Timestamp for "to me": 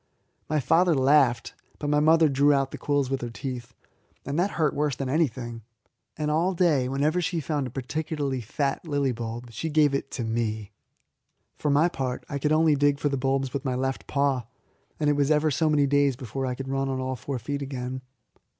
10.13-10.71